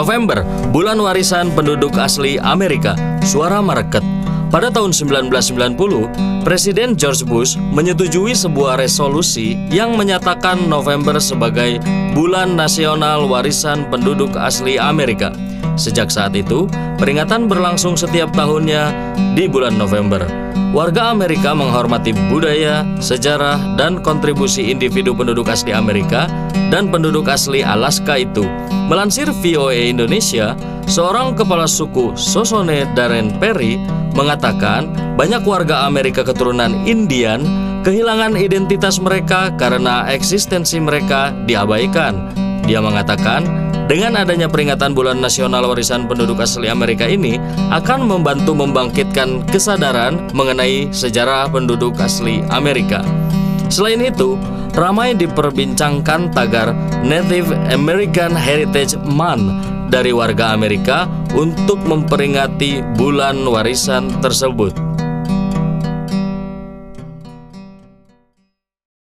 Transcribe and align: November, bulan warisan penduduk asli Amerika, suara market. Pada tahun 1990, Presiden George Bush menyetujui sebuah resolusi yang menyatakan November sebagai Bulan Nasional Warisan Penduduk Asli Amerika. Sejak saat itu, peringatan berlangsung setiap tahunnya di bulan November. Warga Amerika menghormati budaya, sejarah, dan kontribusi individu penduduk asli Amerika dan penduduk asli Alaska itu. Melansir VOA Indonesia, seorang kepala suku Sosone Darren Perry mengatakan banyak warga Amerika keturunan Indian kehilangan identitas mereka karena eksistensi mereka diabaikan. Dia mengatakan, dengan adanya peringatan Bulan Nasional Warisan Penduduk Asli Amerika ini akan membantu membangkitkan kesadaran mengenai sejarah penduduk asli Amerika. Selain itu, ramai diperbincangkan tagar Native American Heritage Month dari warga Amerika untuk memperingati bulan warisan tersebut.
November, 0.00 0.40
bulan 0.72 0.96
warisan 0.96 1.52
penduduk 1.52 1.92
asli 2.00 2.40
Amerika, 2.40 2.96
suara 3.20 3.60
market. 3.60 4.00
Pada 4.48 4.72
tahun 4.72 4.96
1990, 4.96 6.40
Presiden 6.40 6.96
George 6.96 7.20
Bush 7.28 7.60
menyetujui 7.60 8.32
sebuah 8.32 8.80
resolusi 8.80 9.60
yang 9.68 10.00
menyatakan 10.00 10.72
November 10.72 11.20
sebagai 11.20 11.84
Bulan 12.16 12.56
Nasional 12.56 13.28
Warisan 13.28 13.92
Penduduk 13.92 14.40
Asli 14.40 14.80
Amerika. 14.80 15.36
Sejak 15.76 16.08
saat 16.08 16.32
itu, 16.32 16.64
peringatan 16.96 17.44
berlangsung 17.44 17.92
setiap 17.92 18.32
tahunnya 18.32 18.96
di 19.36 19.52
bulan 19.52 19.76
November. 19.76 20.49
Warga 20.70 21.10
Amerika 21.10 21.50
menghormati 21.50 22.14
budaya, 22.30 22.86
sejarah, 23.02 23.74
dan 23.74 23.98
kontribusi 24.06 24.70
individu 24.70 25.10
penduduk 25.10 25.50
asli 25.50 25.74
Amerika 25.74 26.30
dan 26.70 26.94
penduduk 26.94 27.26
asli 27.26 27.58
Alaska 27.58 28.14
itu. 28.22 28.46
Melansir 28.86 29.26
VOA 29.42 29.90
Indonesia, 29.90 30.54
seorang 30.86 31.34
kepala 31.34 31.66
suku 31.66 32.14
Sosone 32.14 32.86
Darren 32.94 33.34
Perry 33.42 33.82
mengatakan 34.14 34.94
banyak 35.18 35.42
warga 35.42 35.90
Amerika 35.90 36.22
keturunan 36.22 36.86
Indian 36.86 37.42
kehilangan 37.82 38.38
identitas 38.38 39.02
mereka 39.02 39.50
karena 39.58 40.06
eksistensi 40.06 40.78
mereka 40.78 41.34
diabaikan. 41.50 42.30
Dia 42.62 42.78
mengatakan, 42.78 43.42
dengan 43.90 44.14
adanya 44.14 44.46
peringatan 44.46 44.94
Bulan 44.94 45.18
Nasional 45.18 45.66
Warisan 45.66 46.06
Penduduk 46.06 46.38
Asli 46.38 46.70
Amerika 46.70 47.10
ini 47.10 47.42
akan 47.74 48.06
membantu 48.06 48.54
membangkitkan 48.54 49.42
kesadaran 49.50 50.30
mengenai 50.30 50.94
sejarah 50.94 51.50
penduduk 51.50 51.98
asli 51.98 52.38
Amerika. 52.54 53.02
Selain 53.66 53.98
itu, 53.98 54.38
ramai 54.78 55.18
diperbincangkan 55.18 56.30
tagar 56.30 56.70
Native 57.02 57.50
American 57.74 58.30
Heritage 58.30 58.94
Month 59.02 59.58
dari 59.90 60.14
warga 60.14 60.54
Amerika 60.54 61.10
untuk 61.34 61.82
memperingati 61.82 62.78
bulan 62.94 63.42
warisan 63.42 64.06
tersebut. 64.22 64.89